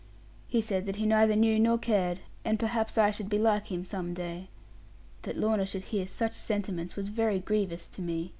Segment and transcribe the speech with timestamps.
[0.47, 3.85] He said that he neither knew nor cared; and perhaps I should be like him
[3.85, 4.49] some day.
[5.21, 8.29] That Lorna should hear such sentiments was very grievous to me.